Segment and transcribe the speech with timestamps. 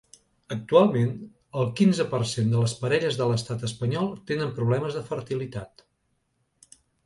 [0.53, 1.11] Actualment,
[1.63, 5.89] el quinze per cent de les parelles de l’estat espanyol tenen problemes de fertilitat.